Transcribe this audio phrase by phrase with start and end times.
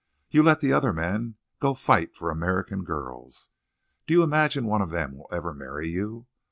[0.31, 3.49] "You let the other men go fight for American girls.
[4.07, 6.25] Do you imagine one of them will ever marry you?...